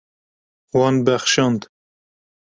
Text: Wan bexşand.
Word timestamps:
Wan 0.77 0.95
bexşand. 1.05 1.61